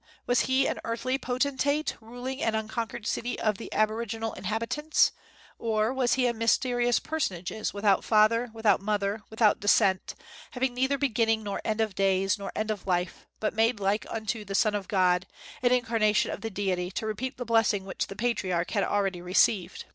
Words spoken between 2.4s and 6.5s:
an unconquered city of the aboriginal inhabitants; or was he a